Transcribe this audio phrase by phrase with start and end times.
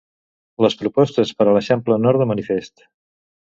[0.65, 2.87] Les propostes per a l'Eixample Nord, de manifest.